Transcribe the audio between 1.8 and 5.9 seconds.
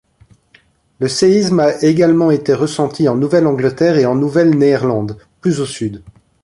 également été ressenti en Nouvelle-Angleterre et en Nouvelle-Néerlande, plus au